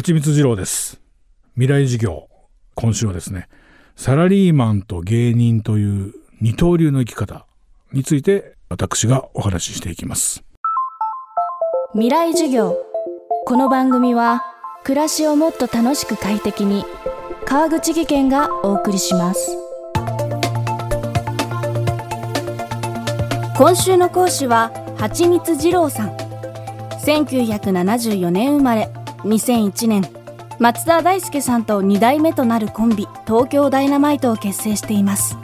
[0.00, 0.98] はちみつ二郎です。
[1.56, 2.30] 未来事業
[2.74, 3.50] 今週はですね
[3.96, 7.44] サラリーマンと芸人という二刀流の生き方
[7.92, 10.42] について私がお話ししていきます。
[11.92, 12.78] 未来授業。
[13.44, 14.42] この番組は
[14.84, 16.86] 暮らしをもっと楽しく快適に
[17.44, 19.54] 川口義賢がお送りします。
[23.54, 26.16] 今週の講師ははちみつ二郎さん。
[27.04, 28.99] 1974年生まれ。
[29.24, 30.02] 2001年
[30.58, 35.36] 松田大輔さんと2代目となるコンビ東京ダイナマイトを結成しています。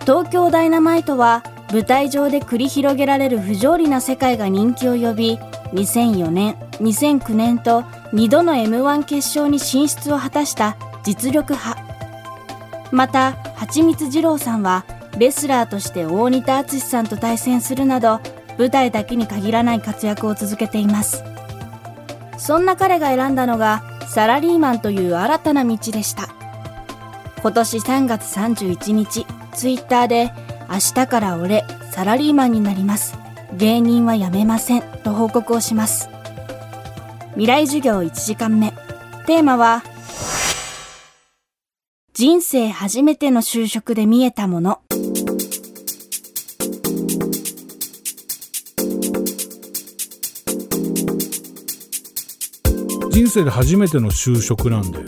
[0.00, 5.36] 東京ダイナマイトは舞台上で繰り広げられる不条理な世界が人気を呼び
[5.72, 11.82] 2004年2009年と2度の m 1決勝に進出を果たした実力派。
[12.92, 14.84] またはちみつ二郎さんは
[15.18, 18.20] レスラーとして大仁田敦さんと対戦するなど
[18.58, 21.35] 舞台だけに限らない活躍を続けています。
[22.38, 26.28] そんな彼が選んだのがサラリーマンという新たな道でした。
[27.42, 30.32] 今年3月31日ツイッターで
[30.68, 33.16] 明日から俺サラリーマンになります。
[33.56, 36.08] 芸人は辞めませんと報告をします。
[37.30, 38.72] 未来授業1時間目。
[39.26, 39.82] テーマは
[42.12, 44.80] 人生初めての就職で見えたもの。
[53.16, 54.98] 人生で初めての就職なんで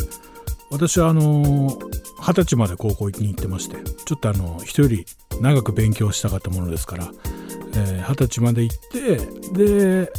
[0.71, 1.79] 私はあの
[2.19, 5.05] 二十歳まで高校に行ってましてちょっとあの人より
[5.43, 9.17] 長く勉強したかったものですから二十、えー、歳まで行って
[9.53, 10.13] で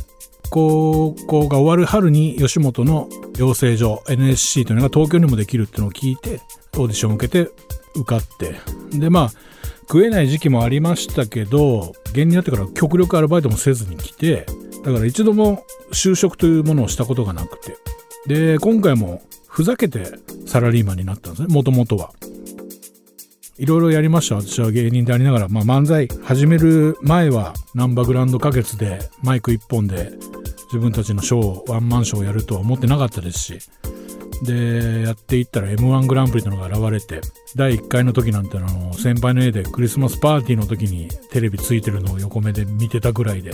[0.51, 6.41] 高校が終わる春に吉本の養成所 NSC というのが東京にもできるっていうのを聞いて
[6.77, 7.51] オーディションを受けて
[7.95, 8.59] 受かって
[8.99, 9.31] でまあ
[9.91, 14.45] 食えない時期もありましたけど芸人になってから極力アルバイトもせずに来て
[14.85, 17.75] だから一度も就職というものをしたことがなくて。
[18.27, 20.05] で今回もふざけて
[20.45, 22.11] サラリーマンになったんですねもともとは。
[23.57, 24.35] いろいろやりました。
[24.35, 30.11] 私は芸人でありながら、まあ、漫才始める前はナンバーグランド花月でマイク1本で
[30.67, 33.59] 自分たちのショーワンマンショーをやるとは思ってなかったですし
[34.43, 37.21] でやっていったら m 1グランプリというのが現れて
[37.55, 43.51] 第1回の時なんてあの先輩の家でクリスマスパーティーの時にテレビついてるのを横目で見てたぐらいで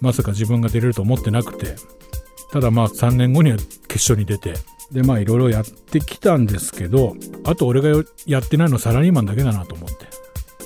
[0.00, 1.76] まさか自分が出れると思ってなくて
[2.52, 4.54] ただまあ3年後には決勝に出て
[4.90, 10.10] でまあいろいろやってきたんですけどあと俺がやってないのはサラリーマンだけだなと思って。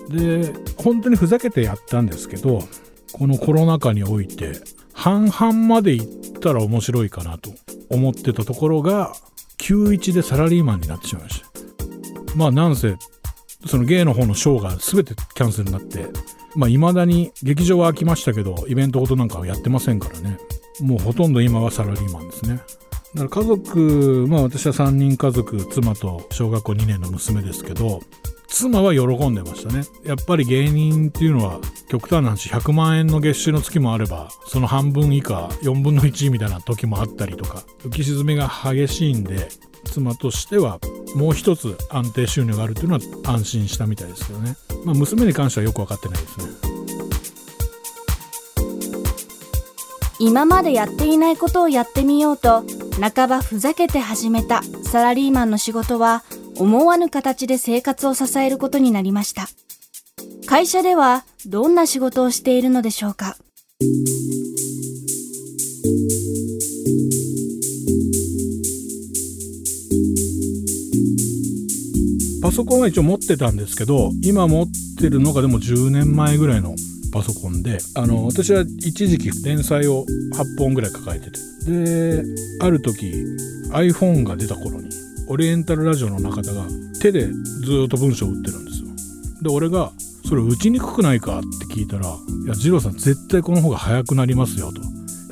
[0.09, 2.63] で本当にふざけてやったんですけど
[3.13, 4.53] このコロナ禍において
[4.93, 7.51] 半々までいったら面白いかなと
[7.91, 9.15] 思ってたところが
[9.65, 11.49] 91でサラリーマンになってしまいました。
[12.37, 12.97] まあなんせ
[13.67, 16.07] その芸の方のショーが全てキャンセルになって
[16.55, 20.39] まあ未だに劇場は空きましたけどイベントごとなんかはやってませんからね。
[20.81, 22.61] もうほとんど今はサラリーマンですね。
[23.15, 28.03] だから家族まあ私は3人家族妻と小学校2年の娘ですけど
[28.49, 29.85] 妻は喜んでましたね。
[30.05, 39.49] やっぱり芸人っていうのは極端な話100万円の月収の月もあればその半分以下4分の1みたいな時もあったりとか浮き沈みが激しいんで
[39.85, 40.79] 妻としては
[41.15, 46.75] もう一つ安定収入があるっていうのは安心したみたいですけどね、まあ、娘に関してはよく分かってないですね。
[50.21, 52.65] 今までやっていないことをやってみようと
[53.01, 56.23] 半ばふざけて始めたサラリーマンの仕事は
[56.57, 59.49] 思わぬ形で生活を支えることになりました。
[60.47, 63.37] 会社ではどんな仕事をしているのでしょうか？
[72.43, 74.67] パソコンは一応持ってたんですけど今持っ
[75.01, 76.75] てるのがでも10年前ぐらいの
[77.11, 80.05] パソコンであの私は一時期連載を
[80.35, 81.41] 8本ぐらい抱えてて。
[81.65, 82.23] で
[82.61, 83.25] ある時
[83.71, 84.91] iPhone が出た頃に
[85.29, 86.65] オリエンタルラジオの中田が
[87.01, 88.89] 手でずっと文章を打ってるんですよ
[89.43, 89.93] で俺が
[90.29, 92.07] 「それ打ちにくくないか?」って聞いたら
[92.45, 94.73] 「いや二郎さん絶対この方が早くなりますよ」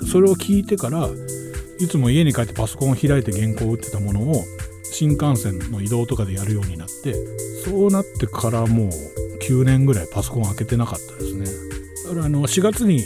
[0.00, 1.08] とそれを聞いてから
[1.78, 4.44] いつも家に帰ってパソコンを開いて原稿を打ってたものを
[4.84, 7.14] 新幹線の移動とかでやるようになって
[7.64, 8.90] そうなってからもう
[9.42, 11.46] 9年ぐらいパソコン開けてなかったですね
[12.04, 13.04] だからあの4月に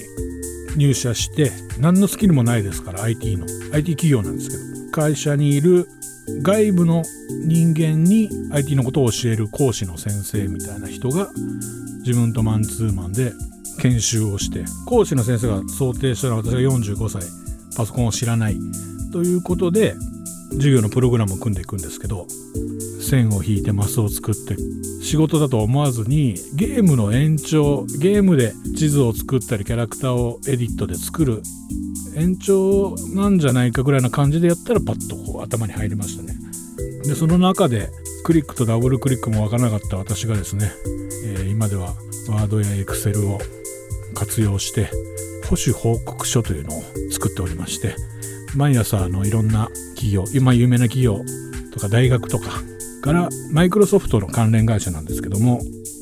[0.76, 5.88] 入社して何のスキルもないですから IT の IT 企業なんですけど会社にいる
[6.42, 7.02] 外部の
[7.44, 11.30] 人間に IT のことを教える講師の先生みたいな人が
[12.04, 13.32] 自分とマンツーマンで
[13.80, 17.22] 研修をして講師の先生が想定したのは私が45歳
[17.76, 18.56] パソコンを知らない
[19.12, 19.94] ということで
[20.52, 22.26] 授業のプログラムを組んでいくんですけど
[23.00, 24.56] 線を引いてマスを作って
[25.02, 31.42] 仕事だと思わずにゲームの延長ゲームで地図を作ったりキャラクターをエディットで作る
[32.16, 36.34] 延長なんじゃないかぐらいな感じでやったらパッとこう頭に入りましたね。
[37.04, 37.90] でその中で
[38.24, 40.72] クリックとダブルクリックもわからなかった私がですね、
[41.24, 41.94] えー、今では
[42.28, 43.38] ワードやエクセルを
[44.14, 44.90] 活用して
[45.48, 46.82] 保守報告書というのを
[47.12, 47.94] 作っておりまして
[48.56, 51.20] 毎朝あのいろんな企業今有名な企業
[51.72, 52.50] とか大学とか
[53.06, 55.60] からマイクロソフトの関連会社なんですけども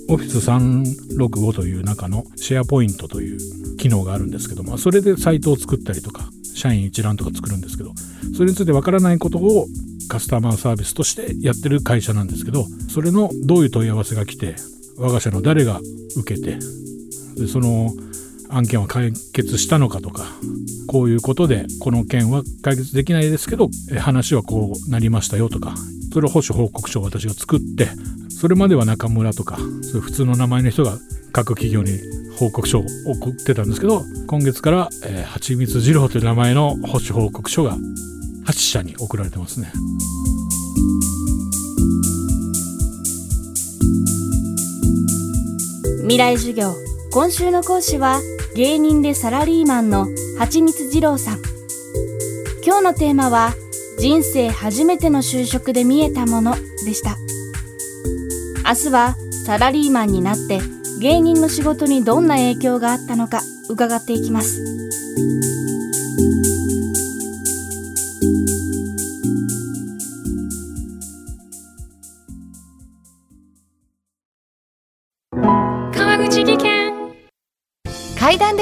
[0.09, 7.93] Office365 という中のシェアポイントという機能があるんですけどもそれでサイトを作ったりとか社員一覧とか作るんですけど
[8.35, 9.67] それについてわからないことを
[10.09, 14.57] カスタマーサービスとしてやってる会社なんですけどそれのどういう問い合わせが来て
[14.97, 15.81] 我が社の誰が
[16.17, 16.59] 受けて
[17.37, 17.91] でその
[18.55, 20.27] 案件は解決したのかとか
[20.87, 23.69] こういうことでこの件は解決できないですけど
[23.99, 25.75] 話はこうなりましたよとか
[26.13, 27.89] それを保守報告書を私が作って
[28.29, 30.99] それまでは中村とかそういう普通の名前の人が
[31.33, 31.99] 各企業に
[32.39, 37.77] 報告書を送ってたんですけど今月から、えー、蜂蜜二郎という名前の保守報告書が
[38.47, 39.73] 8社に送られてますね。
[46.03, 46.75] 未来授業
[47.13, 48.21] 今週の講師は
[48.55, 50.07] 芸人でサラリーマンの
[50.39, 51.43] 蜂蜜二郎さん。
[52.65, 53.53] 今日のテーマは
[53.99, 56.55] 人生初めての就職で見えたもの
[56.85, 57.17] でした。
[58.65, 60.61] 明日はサラリーマンになって
[61.01, 64.63] 芸人の仕事にどんな影響があったのか伺っていきます。